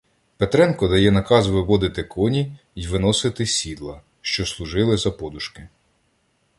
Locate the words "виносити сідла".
2.87-4.01